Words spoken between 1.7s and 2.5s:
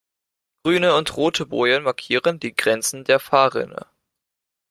markieren